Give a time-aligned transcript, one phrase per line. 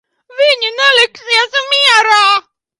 [0.39, 2.21] Viņi neliksies mierā.